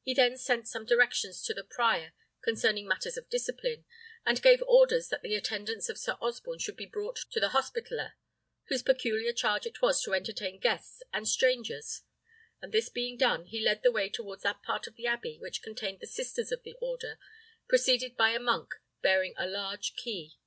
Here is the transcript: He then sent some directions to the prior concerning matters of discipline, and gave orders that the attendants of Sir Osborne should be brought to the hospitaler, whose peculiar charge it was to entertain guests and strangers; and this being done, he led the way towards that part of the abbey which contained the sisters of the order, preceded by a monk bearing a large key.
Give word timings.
He 0.00 0.14
then 0.14 0.38
sent 0.38 0.66
some 0.68 0.86
directions 0.86 1.42
to 1.42 1.52
the 1.52 1.62
prior 1.62 2.14
concerning 2.42 2.88
matters 2.88 3.18
of 3.18 3.28
discipline, 3.28 3.84
and 4.24 4.40
gave 4.40 4.62
orders 4.62 5.08
that 5.10 5.20
the 5.20 5.34
attendants 5.34 5.90
of 5.90 5.98
Sir 5.98 6.12
Osborne 6.18 6.60
should 6.60 6.78
be 6.78 6.86
brought 6.86 7.16
to 7.30 7.38
the 7.38 7.50
hospitaler, 7.50 8.14
whose 8.68 8.82
peculiar 8.82 9.34
charge 9.34 9.66
it 9.66 9.82
was 9.82 10.00
to 10.02 10.14
entertain 10.14 10.58
guests 10.60 11.02
and 11.12 11.28
strangers; 11.28 12.00
and 12.62 12.72
this 12.72 12.88
being 12.88 13.18
done, 13.18 13.44
he 13.44 13.60
led 13.60 13.82
the 13.82 13.92
way 13.92 14.08
towards 14.08 14.44
that 14.44 14.62
part 14.62 14.86
of 14.86 14.94
the 14.96 15.06
abbey 15.06 15.38
which 15.38 15.60
contained 15.60 16.00
the 16.00 16.06
sisters 16.06 16.50
of 16.50 16.62
the 16.62 16.76
order, 16.80 17.18
preceded 17.68 18.16
by 18.16 18.30
a 18.30 18.40
monk 18.40 18.70
bearing 19.02 19.34
a 19.36 19.46
large 19.46 19.94
key. 19.94 20.38